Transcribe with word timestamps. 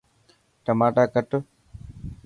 ٽماٽا 0.65 1.03
ڪٽ. 1.13 1.31